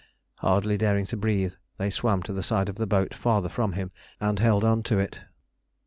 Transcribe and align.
Hardly 0.37 0.77
daring 0.79 1.05
to 1.05 1.15
breathe, 1.15 1.53
they 1.77 1.91
swam 1.91 2.23
to 2.23 2.33
the 2.33 2.41
side 2.41 2.69
of 2.69 2.77
the 2.77 2.87
boat 2.87 3.13
farther 3.13 3.49
from 3.49 3.73
him 3.73 3.91
and 4.19 4.39
held 4.39 4.63
on 4.63 4.81
to 4.81 4.97
it. 4.97 5.19